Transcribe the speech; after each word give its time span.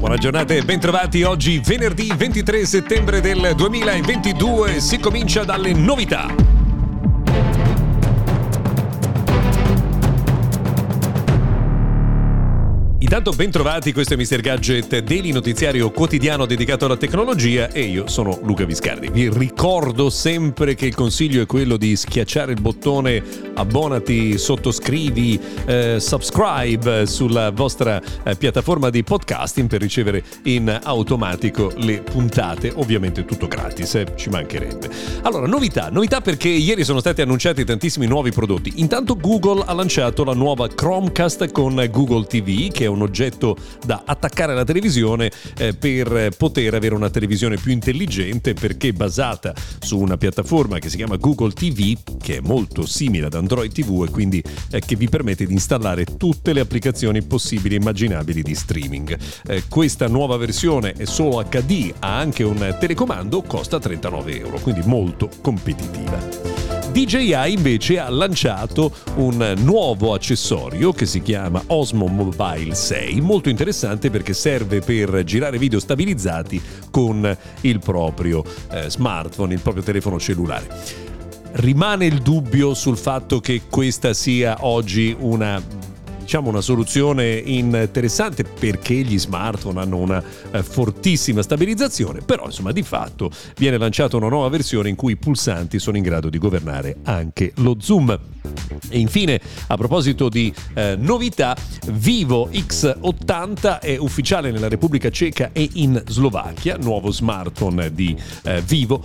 Buona 0.00 0.16
giornata 0.16 0.54
e 0.54 0.62
bentrovati. 0.62 1.24
Oggi 1.24 1.58
venerdì 1.58 2.10
23 2.16 2.64
settembre 2.64 3.20
del 3.20 3.52
2022 3.54 4.80
si 4.80 4.98
comincia 4.98 5.44
dalle 5.44 5.74
novità. 5.74 6.59
Intanto 13.10 13.32
ben 13.32 13.50
trovati, 13.50 13.92
questo 13.92 14.14
è 14.14 14.16
Mr. 14.16 14.40
Gadget 14.40 15.00
Daily, 15.00 15.32
notiziario 15.32 15.90
quotidiano 15.90 16.46
dedicato 16.46 16.84
alla 16.84 16.96
tecnologia 16.96 17.68
e 17.72 17.80
io 17.80 18.06
sono 18.06 18.38
Luca 18.44 18.64
Viscardi. 18.64 19.08
Vi 19.08 19.28
ricordo 19.30 20.10
sempre 20.10 20.76
che 20.76 20.86
il 20.86 20.94
consiglio 20.94 21.42
è 21.42 21.46
quello 21.46 21.76
di 21.76 21.96
schiacciare 21.96 22.52
il 22.52 22.60
bottone 22.60 23.20
abbonati, 23.54 24.38
sottoscrivi, 24.38 25.40
eh, 25.66 25.96
subscribe 25.98 27.04
sulla 27.06 27.50
vostra 27.50 28.00
eh, 28.22 28.36
piattaforma 28.36 28.90
di 28.90 29.02
podcasting 29.02 29.68
per 29.68 29.80
ricevere 29.80 30.22
in 30.44 30.78
automatico 30.80 31.72
le 31.78 32.02
puntate, 32.02 32.70
ovviamente 32.76 33.24
tutto 33.24 33.48
gratis, 33.48 33.92
eh, 33.96 34.06
ci 34.14 34.28
mancherebbe. 34.28 34.88
Allora, 35.22 35.48
novità, 35.48 35.88
novità 35.90 36.20
perché 36.20 36.48
ieri 36.48 36.84
sono 36.84 37.00
stati 37.00 37.22
annunciati 37.22 37.64
tantissimi 37.64 38.06
nuovi 38.06 38.30
prodotti. 38.30 38.74
Intanto 38.76 39.16
Google 39.16 39.64
ha 39.66 39.72
lanciato 39.72 40.22
la 40.22 40.32
nuova 40.32 40.68
Chromecast 40.68 41.50
con 41.50 41.84
Google 41.90 42.26
TV 42.26 42.70
che 42.70 42.84
è 42.84 42.86
un 42.86 42.98
un 43.00 43.02
oggetto 43.02 43.56
da 43.84 44.02
attaccare 44.04 44.52
alla 44.52 44.64
televisione 44.64 45.30
eh, 45.56 45.74
per 45.74 46.34
poter 46.36 46.74
avere 46.74 46.94
una 46.94 47.10
televisione 47.10 47.56
più 47.56 47.72
intelligente 47.72 48.54
perché 48.54 48.92
basata 48.92 49.54
su 49.80 49.98
una 49.98 50.16
piattaforma 50.16 50.78
che 50.78 50.88
si 50.90 50.96
chiama 50.96 51.16
Google 51.16 51.52
TV 51.52 51.96
che 52.20 52.36
è 52.36 52.40
molto 52.40 52.86
simile 52.86 53.26
ad 53.26 53.34
Android 53.34 53.72
TV 53.72 54.04
e 54.06 54.10
quindi 54.10 54.42
eh, 54.70 54.80
che 54.80 54.96
vi 54.96 55.08
permette 55.08 55.46
di 55.46 55.52
installare 55.52 56.04
tutte 56.16 56.52
le 56.52 56.60
applicazioni 56.60 57.22
possibili 57.22 57.74
e 57.74 57.78
immaginabili 57.78 58.42
di 58.42 58.54
streaming. 58.54 59.16
Eh, 59.46 59.64
questa 59.68 60.06
nuova 60.06 60.36
versione 60.36 60.92
è 60.92 61.04
solo 61.04 61.42
HD, 61.48 61.92
ha 61.98 62.18
anche 62.18 62.42
un 62.42 62.76
telecomando, 62.78 63.42
costa 63.42 63.78
39 63.78 64.38
euro, 64.38 64.58
quindi 64.60 64.82
molto 64.84 65.30
competitiva. 65.40 66.79
DJI 66.90 67.52
invece 67.52 68.00
ha 68.00 68.08
lanciato 68.08 68.92
un 69.14 69.54
nuovo 69.58 70.12
accessorio 70.12 70.92
che 70.92 71.06
si 71.06 71.22
chiama 71.22 71.62
Osmo 71.68 72.06
Mobile 72.06 72.74
6, 72.74 73.20
molto 73.20 73.48
interessante 73.48 74.10
perché 74.10 74.32
serve 74.32 74.80
per 74.80 75.22
girare 75.22 75.56
video 75.56 75.78
stabilizzati 75.78 76.60
con 76.90 77.36
il 77.60 77.78
proprio 77.78 78.42
eh, 78.72 78.90
smartphone, 78.90 79.54
il 79.54 79.60
proprio 79.60 79.84
telefono 79.84 80.18
cellulare. 80.18 80.66
Rimane 81.52 82.06
il 82.06 82.22
dubbio 82.22 82.74
sul 82.74 82.96
fatto 82.96 83.38
che 83.38 83.62
questa 83.70 84.12
sia 84.12 84.56
oggi 84.60 85.14
una 85.16 85.62
diciamo 86.30 86.48
una 86.48 86.60
soluzione 86.60 87.42
interessante 87.44 88.44
perché 88.44 88.94
gli 88.94 89.18
smartphone 89.18 89.80
hanno 89.80 89.96
una 89.96 90.22
eh, 90.52 90.62
fortissima 90.62 91.42
stabilizzazione, 91.42 92.20
però 92.20 92.44
insomma 92.44 92.70
di 92.70 92.84
fatto 92.84 93.32
viene 93.56 93.78
lanciata 93.78 94.16
una 94.16 94.28
nuova 94.28 94.48
versione 94.48 94.88
in 94.88 94.94
cui 94.94 95.14
i 95.14 95.16
pulsanti 95.16 95.80
sono 95.80 95.96
in 95.96 96.04
grado 96.04 96.28
di 96.28 96.38
governare 96.38 96.98
anche 97.02 97.50
lo 97.56 97.78
zoom. 97.80 98.16
E 98.88 98.98
infine, 98.98 99.40
a 99.66 99.76
proposito 99.76 100.28
di 100.28 100.52
eh, 100.74 100.94
novità, 100.96 101.56
Vivo 101.92 102.48
X80 102.48 103.80
è 103.80 103.96
ufficiale 103.96 104.52
nella 104.52 104.68
Repubblica 104.68 105.10
Ceca 105.10 105.50
e 105.52 105.68
in 105.74 106.00
Slovacchia, 106.06 106.76
nuovo 106.76 107.10
smartphone 107.10 107.92
di 107.92 108.16
eh, 108.44 108.62
Vivo. 108.62 109.04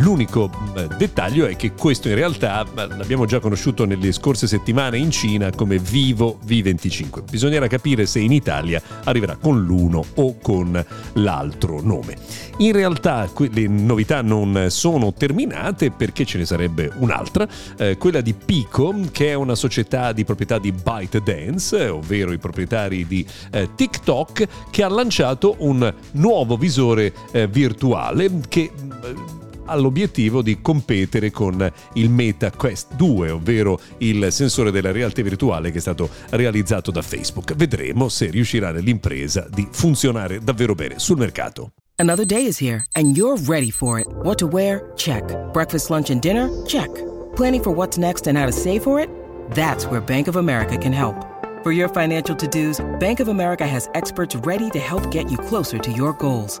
L'unico 0.00 0.50
eh, 0.76 0.88
dettaglio 0.98 1.46
è 1.46 1.56
che 1.56 1.72
questo 1.72 2.08
in 2.08 2.14
realtà 2.16 2.66
l'abbiamo 2.74 3.24
già 3.24 3.40
conosciuto 3.40 3.86
nelle 3.86 4.12
scorse 4.12 4.46
settimane 4.46 4.98
in 4.98 5.10
Cina 5.10 5.50
come 5.50 5.78
Vivo 5.78 6.38
v 6.44 6.64
25 6.66 7.22
Bisognerà 7.30 7.68
capire 7.68 8.06
se 8.06 8.18
in 8.18 8.32
Italia 8.32 8.82
arriverà 9.04 9.36
con 9.36 9.62
l'uno 9.62 10.04
o 10.14 10.36
con 10.40 10.84
l'altro 11.14 11.80
nome. 11.80 12.16
In 12.58 12.72
realtà 12.72 13.30
le 13.50 13.68
novità 13.68 14.22
non 14.22 14.66
sono 14.70 15.12
terminate 15.12 15.90
perché 15.90 16.24
ce 16.24 16.38
ne 16.38 16.46
sarebbe 16.46 16.90
un'altra, 16.96 17.46
eh, 17.78 17.96
quella 17.96 18.20
di 18.20 18.34
Pico, 18.34 18.94
che 19.12 19.28
è 19.28 19.34
una 19.34 19.54
società 19.54 20.12
di 20.12 20.24
proprietà 20.24 20.58
di 20.58 20.72
ByteDance, 20.72 21.88
ovvero 21.88 22.32
i 22.32 22.38
proprietari 22.38 23.06
di 23.06 23.24
eh, 23.52 23.68
TikTok, 23.74 24.46
che 24.70 24.82
ha 24.82 24.88
lanciato 24.88 25.56
un 25.58 25.92
nuovo 26.12 26.56
visore 26.56 27.12
eh, 27.32 27.46
virtuale 27.46 28.30
che 28.48 28.60
eh, 28.62 29.44
ha 29.66 29.76
l'obiettivo 29.76 30.42
di 30.42 30.60
competere 30.60 31.30
con 31.30 31.70
il 31.94 32.10
Meta 32.10 32.50
Quest 32.50 32.94
2, 32.94 33.30
ovvero 33.30 33.78
il 33.98 34.28
sensore 34.30 34.70
della 34.70 34.92
realtà 34.92 35.22
virtuale 35.22 35.70
che 35.70 35.78
è 35.78 35.80
stato 35.80 36.08
realizzato 36.30 36.90
da 36.90 37.02
Facebook. 37.02 37.54
Vedremo 37.54 38.08
se 38.08 38.30
riuscirà 38.30 38.70
nell'impresa 38.70 39.46
di 39.50 39.66
funzionare 39.70 40.40
davvero 40.42 40.74
bene 40.74 40.98
sul 40.98 41.18
mercato. 41.18 41.72
Another 41.98 42.26
day 42.26 42.46
is 42.46 42.60
here 42.60 42.84
and 42.92 43.16
you're 43.16 43.40
ready 43.46 43.70
for 43.70 43.98
it. 43.98 44.06
What 44.22 44.38
to 44.38 44.46
wear? 44.46 44.92
Check. 44.96 45.24
Breakfast, 45.52 45.88
lunch 45.88 46.10
and 46.10 46.20
dinner? 46.20 46.48
Check. 46.66 46.90
Planning 47.34 47.62
for 47.62 47.74
what's 47.74 47.96
next 47.96 48.26
and 48.26 48.36
how 48.36 48.46
to 48.46 48.52
save 48.52 48.82
for 48.82 49.00
it? 49.00 49.08
That's 49.54 49.86
where 49.86 50.00
Bank 50.00 50.28
of 50.28 50.36
America 50.36 50.76
can 50.76 50.92
help. 50.92 51.14
For 51.62 51.72
your 51.72 51.88
financial 51.88 52.36
to-dos, 52.36 52.84
Bank 53.00 53.20
of 53.20 53.28
America 53.28 53.66
has 53.66 53.88
experts 53.94 54.36
ready 54.44 54.70
to 54.70 54.78
help 54.78 55.10
get 55.10 55.30
you 55.30 55.38
closer 55.38 55.78
to 55.78 55.90
your 55.90 56.12
goals. 56.12 56.60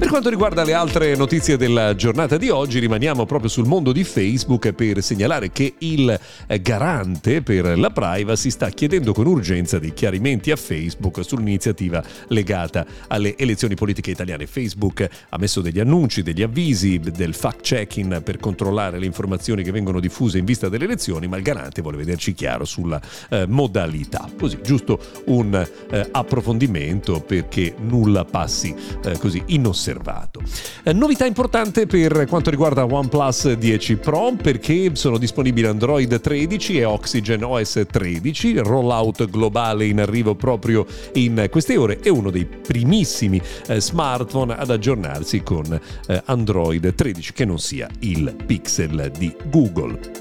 Per 0.00 0.08
quanto 0.08 0.30
riguarda 0.30 0.64
le 0.64 0.72
altre 0.72 1.14
notizie 1.14 1.58
della 1.58 1.94
giornata 1.94 2.38
di 2.38 2.48
oggi, 2.48 2.78
rimaniamo 2.78 3.26
proprio 3.26 3.50
sul 3.50 3.66
mondo 3.66 3.92
di 3.92 4.02
Facebook 4.02 4.72
per 4.72 5.02
segnalare 5.02 5.52
che 5.52 5.74
il 5.76 6.18
garante 6.62 7.42
per 7.42 7.78
la 7.78 7.90
privacy 7.90 8.48
sta 8.48 8.70
chiedendo 8.70 9.12
con 9.12 9.26
urgenza 9.26 9.78
dei 9.78 9.92
chiarimenti 9.92 10.52
a 10.52 10.56
Facebook 10.56 11.22
sull'iniziativa 11.22 12.02
legata 12.28 12.86
alle 13.08 13.36
elezioni 13.36 13.74
politiche 13.74 14.10
italiane. 14.10 14.46
Facebook 14.46 15.06
ha 15.28 15.36
messo 15.36 15.60
degli 15.60 15.78
annunci, 15.78 16.22
degli 16.22 16.40
avvisi, 16.40 16.98
del 16.98 17.34
fact-checking 17.34 18.22
per 18.22 18.38
controllare 18.38 18.98
le 18.98 19.04
informazioni 19.04 19.62
che 19.62 19.70
vengono 19.70 20.00
diffuse 20.00 20.38
in 20.38 20.46
vista 20.46 20.70
delle 20.70 20.84
elezioni, 20.84 21.28
ma 21.28 21.36
il 21.36 21.42
garante 21.42 21.82
vuole 21.82 21.98
vederci 21.98 22.32
chiaro 22.32 22.64
sulla 22.64 22.98
eh, 23.28 23.44
modalità. 23.46 24.30
Così, 24.38 24.60
giusto 24.62 24.98
un 25.26 25.54
eh, 25.90 26.08
approfondimento 26.10 27.20
perché 27.20 27.74
nulla 27.78 28.24
passi 28.24 28.74
eh, 29.04 29.18
così 29.18 29.42
inosservato 29.48 29.88
riservato. 29.90 30.40
Eh, 30.82 30.92
novità 30.92 31.26
importante 31.26 31.86
per 31.86 32.26
quanto 32.28 32.50
riguarda 32.50 32.84
OnePlus 32.84 33.52
10 33.52 33.96
Pro 33.96 34.34
perché 34.40 34.94
sono 34.94 35.18
disponibili 35.18 35.66
Android 35.66 36.20
13 36.20 36.78
e 36.78 36.84
Oxygen 36.84 37.42
OS 37.42 37.84
13, 37.90 38.58
rollout 38.58 39.28
globale 39.28 39.86
in 39.86 40.00
arrivo 40.00 40.34
proprio 40.34 40.86
in 41.14 41.46
queste 41.50 41.76
ore 41.76 42.00
e 42.00 42.08
uno 42.10 42.30
dei 42.30 42.44
primissimi 42.44 43.40
eh, 43.66 43.80
smartphone 43.80 44.54
ad 44.54 44.70
aggiornarsi 44.70 45.42
con 45.42 45.78
eh, 46.06 46.22
Android 46.26 46.94
13 46.94 47.32
che 47.32 47.44
non 47.44 47.58
sia 47.58 47.88
il 48.00 48.34
Pixel 48.46 49.10
di 49.16 49.34
Google. 49.50 50.19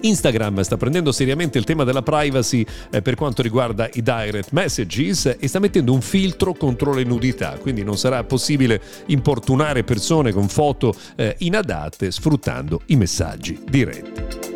Instagram 0.00 0.60
sta 0.60 0.76
prendendo 0.76 1.12
seriamente 1.12 1.58
il 1.58 1.64
tema 1.64 1.84
della 1.84 2.02
privacy 2.02 2.64
eh, 2.90 3.02
per 3.02 3.14
quanto 3.14 3.42
riguarda 3.42 3.88
i 3.92 4.02
direct 4.02 4.50
messages 4.52 5.36
e 5.38 5.48
sta 5.48 5.58
mettendo 5.58 5.92
un 5.92 6.00
filtro 6.00 6.54
contro 6.54 6.92
le 6.92 7.04
nudità, 7.04 7.58
quindi 7.60 7.82
non 7.82 7.96
sarà 7.96 8.22
possibile 8.24 8.80
importunare 9.06 9.84
persone 9.84 10.32
con 10.32 10.48
foto 10.48 10.94
eh, 11.16 11.34
inadatte 11.38 12.10
sfruttando 12.10 12.82
i 12.86 12.96
messaggi 12.96 13.60
diretti. 13.68 14.48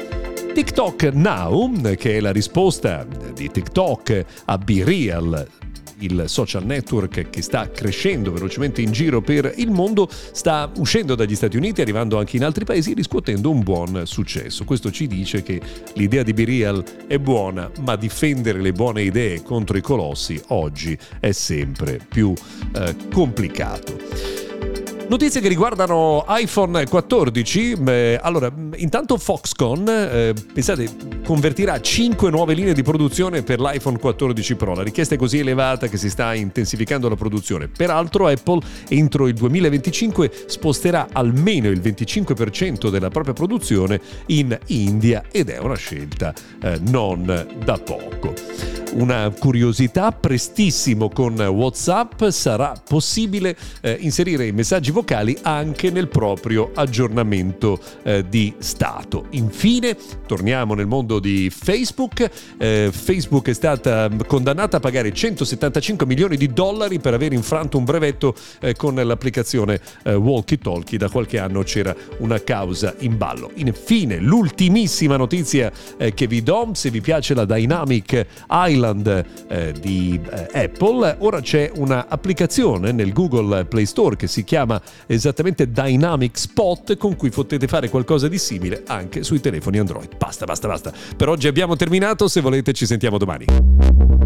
TikTok 0.53 1.05
Now, 1.15 1.81
che 1.97 2.19
è 2.19 2.21
la 2.21 2.31
risposta 2.31 3.07
di 3.33 3.51
TikTok 3.51 4.25
a 4.45 4.59
Be 4.59 4.85
Real 4.85 5.47
il 6.05 6.25
social 6.27 6.65
network 6.65 7.31
che 7.31 7.43
sta 7.43 7.71
crescendo 7.71 8.33
velocemente 8.33 8.81
in 8.81 8.93
giro 8.93 9.21
per 9.21 9.53
il 9.57 9.71
mondo, 9.71 10.09
sta 10.11 10.71
uscendo 10.77 11.15
dagli 11.15 11.35
Stati 11.35 11.57
Uniti, 11.57 11.81
arrivando 11.81 12.19
anche 12.19 12.37
in 12.37 12.45
altri 12.45 12.65
paesi, 12.65 12.95
riscuotendo 12.95 13.51
un 13.51 13.63
buon 13.63 14.03
successo. 14.05 14.65
Questo 14.65 14.91
ci 14.91 15.07
dice 15.07 15.43
che 15.43 15.61
l'idea 15.95 16.23
di 16.23 16.33
BeReal 16.33 17.07
è 17.07 17.19
buona, 17.19 17.71
ma 17.81 17.97
difendere 17.97 18.61
le 18.61 18.73
buone 18.73 19.03
idee 19.03 19.43
contro 19.43 19.77
i 19.77 19.83
colossi 19.83 20.41
oggi 20.49 20.97
è 21.21 21.33
sempre 21.33 22.01
più 22.09 22.33
eh, 22.75 22.97
complicato. 23.13 24.52
Notizie 25.13 25.43
che 25.43 25.49
riguardano 25.49 26.25
iPhone 26.27 26.87
14. 26.87 27.77
Beh, 27.77 28.17
allora, 28.17 28.51
intanto 28.77 29.19
Foxconn, 29.19 29.87
eh, 29.87 30.33
pensate, 30.55 30.89
convertirà 31.23 31.79
5 31.79 32.31
nuove 32.31 32.55
linee 32.55 32.73
di 32.73 32.83
produzione 32.83 33.43
per 33.43 33.61
l'iPhone 33.61 33.99
14 33.99 34.55
Pro. 34.55 34.75
La 34.75 34.83
richiesta 34.83 35.15
è 35.15 35.19
così 35.19 35.41
elevata 35.41 35.87
che 35.89 35.99
si 35.99 36.09
sta 36.09 36.33
intensificando 36.33 37.11
la 37.11 37.17
produzione. 37.17 37.69
Peraltro 37.69 38.27
Apple 38.27 38.63
entro 38.89 39.29
il 39.29 39.35
2025 39.35 40.31
sposterà 40.47 41.09
almeno 41.13 41.69
il 41.69 41.81
25% 41.81 42.89
della 42.89 43.11
propria 43.11 43.35
produzione 43.35 44.01
in 44.29 44.59
India 44.69 45.25
ed 45.31 45.51
è 45.51 45.59
una 45.59 45.77
scelta 45.77 46.33
eh, 46.63 46.81
non 46.89 47.27
da 47.63 47.79
poco 47.79 48.33
una 48.95 49.31
curiosità, 49.31 50.13
prestissimo 50.13 51.09
con 51.09 51.41
WhatsApp 51.41 52.25
sarà 52.29 52.75
possibile 52.87 53.57
eh, 53.81 53.97
inserire 54.01 54.45
i 54.45 54.53
messaggi 54.53 54.91
vocali 54.91 55.02
anche 55.43 55.91
nel 55.91 56.09
proprio 56.09 56.71
aggiornamento 56.75 57.79
eh, 58.03 58.25
di 58.29 58.55
stato. 58.59 59.27
Infine, 59.31 59.97
torniamo 60.27 60.75
nel 60.75 60.87
mondo 60.87 61.19
di 61.19 61.51
Facebook. 61.51 62.31
Eh, 62.59 62.91
Facebook 62.93 63.49
è 63.49 63.53
stata 63.53 64.09
condannata 64.27 64.79
a 64.79 64.81
pagare 64.81 65.13
175 65.13 66.07
milioni 66.07 66.37
di 66.37 66.53
dollari 66.53 66.99
per 66.99 67.15
aver 67.15 67.33
infranto 67.33 67.79
un 67.79 67.85
brevetto 67.85 68.35
eh, 68.61 68.75
con 68.75 68.95
l'applicazione 68.95 69.81
eh, 70.05 70.15
Walkie 70.15 70.59
Talkie. 70.59 70.99
Da 70.99 71.09
qualche 71.09 71.39
anno 71.39 71.63
c'era 71.63 71.95
una 72.19 72.43
causa 72.43 72.95
in 72.99 73.17
ballo. 73.17 73.51
Infine, 73.55 74.19
l'ultimissima 74.19 75.17
notizia 75.17 75.71
eh, 75.97 76.15
che 76.15 76.27
vi 76.27 76.43
do, 76.43 76.71
se 76.73 76.91
vi 76.91 77.01
piace 77.01 77.35
la 77.35 77.45
Dynamic 77.45 78.27
Island 78.49 79.25
eh, 79.49 79.73
di 79.81 80.21
Apple, 80.53 81.17
ora 81.19 81.41
c'è 81.41 81.71
un'applicazione 81.75 82.93
nel 82.93 83.13
Google 83.13 83.65
Play 83.65 83.87
Store 83.87 84.17
che 84.17 84.27
si 84.27 84.45
chiama 84.45 84.81
esattamente 85.07 85.71
Dynamic 85.71 86.39
Spot 86.39 86.97
con 86.97 87.17
cui 87.17 87.31
potete 87.31 87.67
fare 87.67 87.89
qualcosa 87.89 88.29
di 88.29 88.39
simile 88.39 88.83
anche 88.87 89.23
sui 89.23 89.41
telefoni 89.41 89.79
Android. 89.79 90.17
Basta, 90.17 90.45
basta, 90.45 90.69
basta. 90.69 90.93
Per 91.17 91.29
oggi 91.29 91.47
abbiamo 91.47 91.77
terminato, 91.77 92.29
se 92.29 92.41
volete 92.41 92.73
ci 92.73 92.87
sentiamo 92.87 93.19
domani. 93.19 94.22